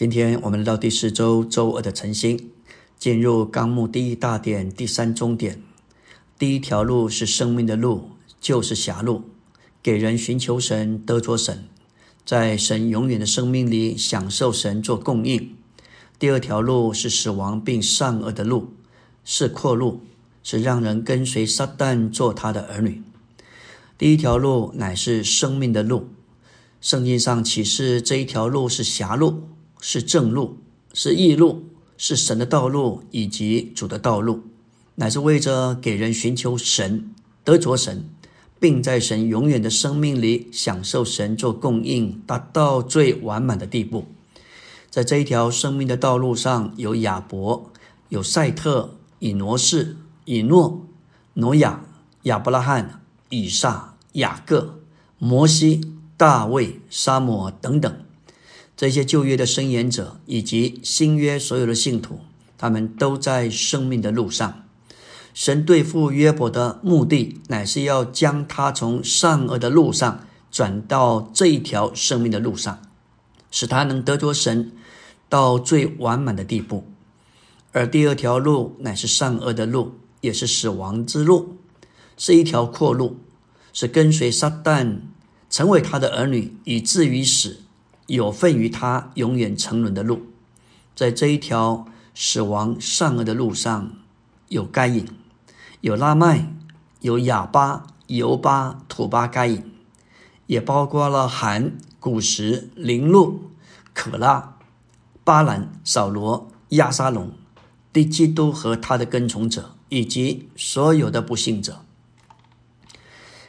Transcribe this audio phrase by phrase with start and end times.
[0.00, 2.48] 今天我们来到第四周周二的晨星，
[2.98, 5.62] 进入纲目第一大点第三中点。
[6.38, 8.08] 第一条路是生命的路，
[8.40, 9.24] 就是狭路，
[9.82, 11.66] 给人寻求神、得着神，
[12.24, 15.54] 在神永远的生命里享受神做供应。
[16.18, 18.72] 第二条路是死亡并善恶的路，
[19.22, 20.00] 是阔路，
[20.42, 23.02] 是让人跟随撒旦做他的儿女。
[23.98, 26.08] 第一条路乃是生命的路。
[26.80, 29.42] 圣经上启示这一条路是狭路，
[29.80, 30.58] 是正路，
[30.92, 31.64] 是义路，
[31.96, 34.42] 是神的道路以及主的道路，
[34.94, 37.10] 乃是为着给人寻求神、
[37.44, 38.08] 得着神，
[38.58, 44.06] 并在神永远的生命里享受神做供应，达到最完满的地步。
[44.90, 47.70] 在这一条生命的道路上，有亚伯，
[48.08, 50.86] 有赛特、以挪士、以诺、
[51.34, 51.84] 挪亚、
[52.22, 54.80] 亚伯拉罕、以撒、雅各、
[55.18, 55.80] 摩西。
[56.20, 58.04] 大卫、沙摩等等，
[58.80, 62.20] 这些旧约的申言者以及新约所有的信徒，
[62.56, 64.64] 他们都在生命的路上。
[65.34, 72.80] 神对付约伯的目的，乃是要将他从善恶的路上转到这一条生命的路上，
[73.50, 74.72] 使他能得着神
[75.28, 76.86] 到最完满的地步。
[77.72, 81.58] 而第二条路乃是善恶的路，也是死亡之路，
[82.16, 83.18] 是一条阔路，
[83.74, 85.00] 是跟随撒旦。
[85.50, 87.58] 成为他的儿女，以至于死，
[88.10, 90.22] 有份于他永远沉沦的路。
[90.96, 93.92] 在这一条死亡善恶的路上，
[94.48, 95.06] 有该隐，
[95.80, 96.52] 有拉麦，
[97.00, 99.62] 有哑巴、尤巴、土巴该隐，
[100.48, 103.44] 也包括了韩、古时、林路、
[103.94, 104.56] 可拉、
[105.22, 107.30] 巴兰、扫罗、亚沙龙、
[107.92, 111.84] 敌基督和他的跟从者，以及所有的不幸者。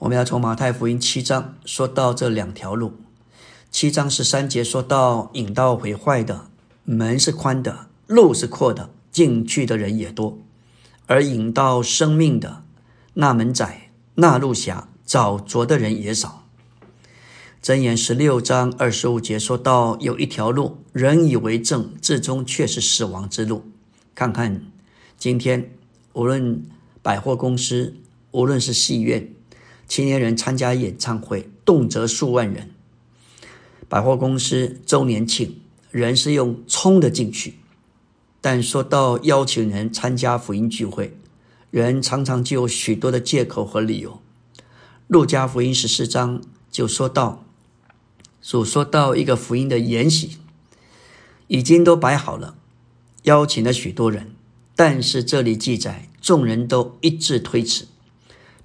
[0.00, 2.92] 我们要从马太福音七章说到这两条路。
[3.72, 6.50] 七章十三节说到引道毁坏的
[6.84, 10.38] 门是宽的，路是阔的，进去的人也多；
[11.06, 12.64] 而引到生命的
[13.14, 16.46] 那门窄，那路狭，找着的人也少。
[17.62, 23.64] 箴言十六章二十五节说到有一条路，人以为正，至终却是死亡之路。
[24.14, 24.66] 看看
[25.16, 25.72] 今天，
[26.12, 26.62] 无论
[27.00, 27.96] 百货公司，
[28.32, 29.32] 无论是戏院。
[29.88, 32.70] 青年人参加演唱会，动辄数万人。
[33.92, 35.60] 百货公司周年庆，
[35.90, 37.56] 人是用冲的进去。
[38.40, 41.14] 但说到邀请人参加福音聚会，
[41.70, 44.18] 人常常就有许多的借口和理由。
[45.08, 47.44] 路加福音十四章就说到，
[48.40, 50.38] 所说到一个福音的筵席，
[51.48, 52.54] 已经都摆好了，
[53.24, 54.34] 邀请了许多人，
[54.74, 57.86] 但是这里记载，众人都一致推辞。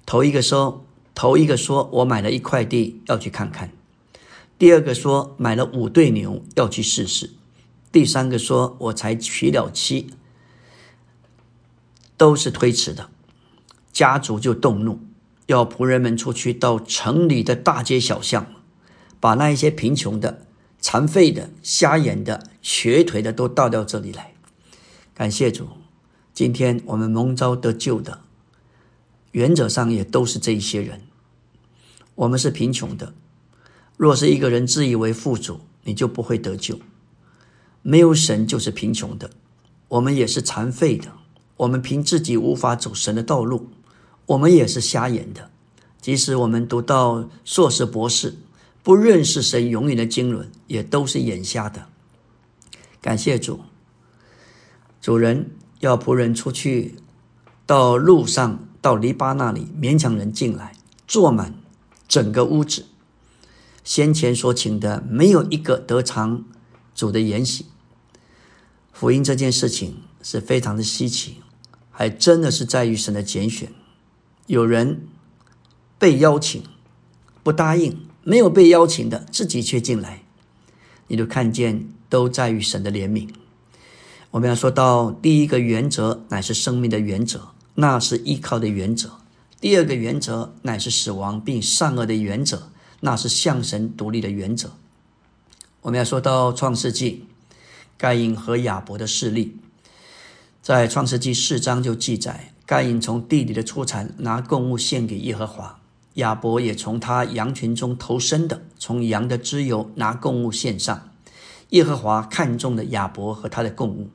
[0.06, 0.86] 头一个说。
[1.14, 3.72] 头一个说：“我买了一块地，要去看看。”
[4.58, 7.30] 第二个说：“买了五对牛，要去试试。”
[7.92, 10.10] 第三个说：“我才娶了妻。”
[12.18, 13.08] 都是推迟的。
[13.92, 14.98] 家族就动怒，
[15.46, 18.46] 要仆人们出去到城里的大街小巷，
[19.20, 20.44] 把那一些贫穷的、
[20.80, 24.34] 残废的、瞎眼的、瘸腿的都倒到这里来。
[25.14, 25.68] 感谢主，
[26.34, 28.20] 今天我们蒙召得救的，
[29.30, 31.02] 原则上也都是这一些人。
[32.16, 33.14] 我们是贫穷的。
[33.98, 36.78] 若是一个人自以为富足，你就不会得救。
[37.82, 39.28] 没有神就是贫穷的。
[39.88, 41.12] 我们也是残废的。
[41.56, 43.70] 我们凭自己无法走神的道路。
[44.26, 45.50] 我们也是瞎眼的。
[46.00, 48.36] 即使我们读到硕士博士，
[48.84, 51.86] 不认识神永远的经纶，也都是眼瞎的。
[53.00, 53.60] 感谢主。
[55.00, 55.50] 主人
[55.80, 56.94] 要仆人出去，
[57.66, 60.76] 到路上到篱笆那里，勉强人进来，
[61.08, 61.52] 坐满。
[62.06, 62.86] 整个屋子，
[63.88, 66.44] 先前所请的没有一个得偿
[66.94, 67.64] 主的筵席。
[68.92, 71.36] 福音这件事情是非常的稀奇，
[71.90, 73.72] 还真的是在于神的拣选。
[74.46, 75.06] 有人
[75.98, 76.62] 被邀请
[77.42, 80.22] 不答应，没有被邀请的自己却进来，
[81.06, 83.30] 你都看见都在于神的怜悯。
[84.32, 89.12] 我们要说到第一个原则，乃是生命的原则，那是依靠的原则。
[89.58, 92.70] 第二个原则乃是死亡并善恶的原则，
[93.00, 94.72] 那是向神独立的原则。
[95.82, 97.24] 我们要说到创世纪，
[97.96, 99.56] 该隐和亚伯的势力，
[100.60, 105.80] 在创世纪四章就记载，该隐从地里的出产拿供物献给耶和华，
[106.14, 111.10] 亚伯也从他羊群中投生的，从羊的脂油拿供物献上。
[111.70, 114.10] 耶和华看中了亚伯和他的供物，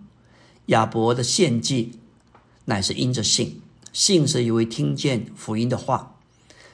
[0.67, 1.99] 亚伯的献祭
[2.65, 3.61] 乃是因着信。
[3.93, 6.12] 信是一位听见福音的话，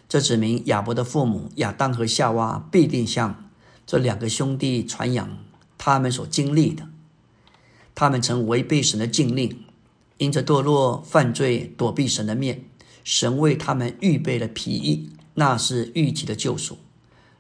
[0.10, 3.52] 这指明亚伯的父母亚当和夏娃必定向
[3.86, 5.38] 这两个兄弟传扬
[5.78, 6.90] 他们所经历的。
[7.94, 9.64] 他们曾违背神的禁令，
[10.18, 12.66] 因着堕落犯罪躲避神的面，
[13.04, 16.80] 神为他们预备了皮衣，那是预期的救赎。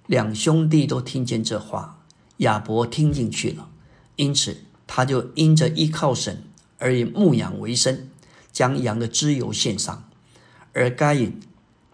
[0.05, 2.03] 两兄弟都听见这话，
[2.37, 3.69] 亚伯听进去了，
[4.15, 6.43] 因此他就因着依靠神
[6.77, 8.09] 而以牧羊为生，
[8.51, 10.03] 将羊的脂油献上；
[10.73, 11.39] 而该隐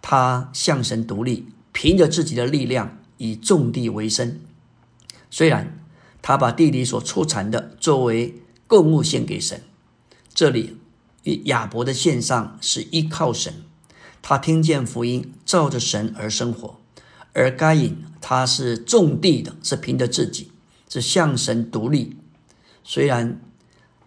[0.08, 4.40] 他向神独立，凭着自己的力量以种地为生。
[5.32, 5.84] 虽然
[6.22, 8.36] 他把地里所出产的作为
[8.68, 9.64] 供物献给神，
[10.32, 10.78] 这里
[11.24, 13.64] 与亚伯的献上是依靠神，
[14.22, 16.76] 他听见福音，照着神而生活；
[17.34, 20.52] 而该隐他是种地的，是凭着自己，
[20.88, 22.16] 是向神独立。
[22.84, 23.42] 虽然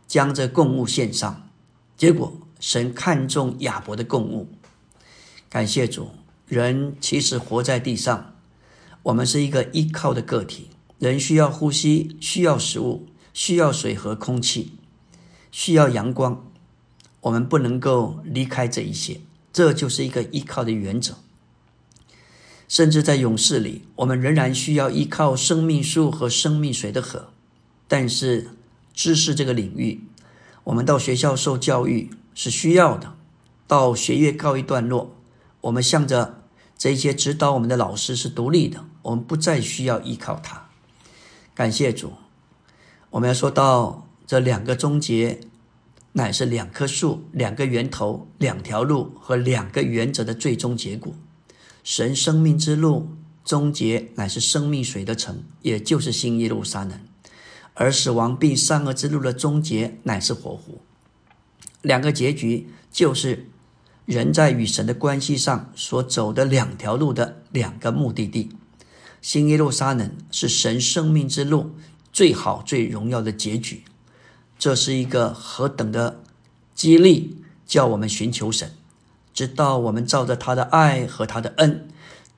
[0.06, 1.48] 将这供物献上，
[1.96, 4.48] 结果神看重亚伯的供物。
[5.50, 6.10] 感谢主，
[6.46, 8.34] 人其实活在地上，
[9.04, 13.06] 我们是一个依靠的个体，人需要呼吸，需要食物。
[13.34, 14.72] 需要水和空气，
[15.52, 16.44] 需要阳光，
[17.20, 19.20] 我们不能够离开这一些，
[19.52, 21.14] 这就是一个依靠的原则。
[22.66, 27.28] 甚至在勇士里，我们仍然需要依靠生命树和生命水的河。
[27.86, 28.48] 但是
[28.92, 30.00] 知识这个领域，
[30.64, 33.14] 我们到学校受教育是需要的，
[33.68, 35.14] 到学业告一段落，
[35.62, 36.42] 我们向着
[36.76, 40.68] 这些指导我们的老师是独立的，我们不再需要依靠他。
[41.54, 42.12] 感谢主。
[43.10, 45.40] 我们要说到这两个终结，
[46.12, 51.12] 乃是两棵树、两个源头、两条路和两个原则的最终结果。
[51.82, 53.08] 神生命之路
[53.44, 56.98] 终结乃是生命水的城，也就是新耶路撒冷；
[57.72, 60.82] 而死亡并善恶之路的终结乃是火湖。
[61.80, 63.48] 两个结局就是
[64.08, 68.48] 人在与神的关系上所走的两条路的两个目的地。
[69.20, 71.72] 新耶路撒冷是神生命之路。
[72.10, 73.82] 最好、最荣耀的结局，
[74.58, 76.22] 这是一个何等的
[76.74, 78.72] 激励，叫我们寻求神，
[79.34, 81.86] 直到我们照着他的爱和他的恩，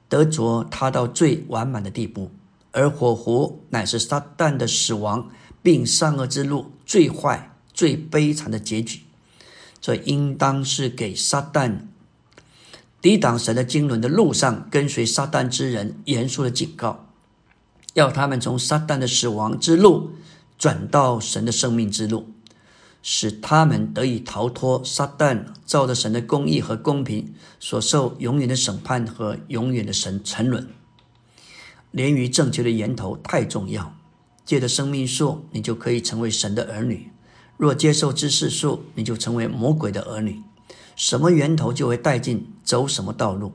[0.09, 2.33] 得着他到最完满的地步。
[2.73, 5.31] 而火湖乃是撒旦的死亡，
[5.63, 9.03] 并善恶之路最坏、最悲惨的结局。
[9.81, 11.79] 这应当是给撒旦
[13.01, 17.07] 抵挡神的经纶的路上跟随撒旦之人严肃的警告。
[17.95, 20.11] 要他们从撒旦的死亡之路
[20.59, 22.29] 转到神的生命之路，
[23.03, 30.69] 使他们得以逃脱撒旦照着神的公义和公平所受永远的审判和永远的神沉沦。
[31.91, 33.95] 连于正确的源头太重要。
[34.43, 37.11] 借着生命树，你就可以成为神的儿女；
[37.61, 40.43] 若接受知识树，你就成为魔鬼的儿女。
[40.97, 43.53] 什么源头就会带进走什么道路。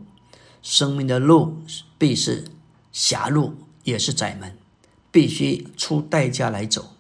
[0.62, 1.58] 生命的路
[1.98, 2.46] 必是
[2.94, 3.56] 狭路。
[3.86, 4.58] 也是窄门，
[5.12, 6.96] 必须出代价来走；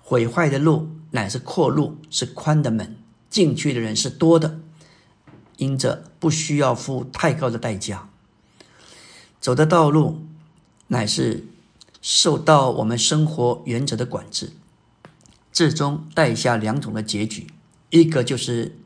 [0.00, 2.96] 毁坏的路乃是阔路，是宽的门，
[3.28, 4.60] 进去的人是多的，
[5.56, 8.08] 因着不需要付太高的代价。
[9.40, 10.24] 走的道路
[10.86, 11.44] 乃是
[12.00, 14.52] 受到我们生活原则的管制，
[15.52, 17.46] 最终带下两种的结局：
[17.90, 18.78] 一个就是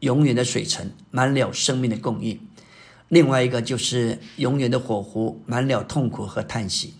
[0.00, 2.40] 永远的水城，满了生命的供应。
[3.08, 6.94] 另外一个就是永远的火湖，满了痛苦和叹息。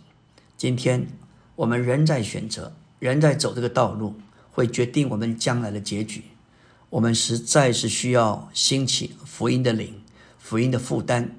[0.56, 1.06] 今天
[1.56, 4.14] 我们仍在选择，仍在走这个道路，
[4.50, 6.24] 会决定我们将来的结局。
[6.90, 10.02] 我们实在是需要兴起福音的灵，
[10.38, 11.30] 福音的负担，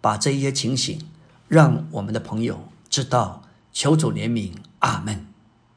[0.00, 1.00] 把这一些情形
[1.48, 3.44] 让我们的朋友知道。
[3.70, 5.27] 求主怜悯，阿门。